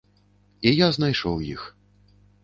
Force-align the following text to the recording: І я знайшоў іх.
І 0.69 0.71
я 0.71 0.87
знайшоў 0.95 1.35
іх. 1.53 1.61